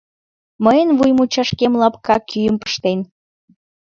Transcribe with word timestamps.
Мыйын 0.63 0.89
вуй 0.97 1.11
мучашкем 1.17 1.73
лапка 1.81 2.15
кӱйым 2.29 2.55
пыштен 2.61 2.99